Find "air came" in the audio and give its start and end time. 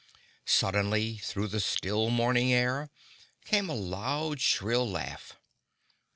2.51-3.69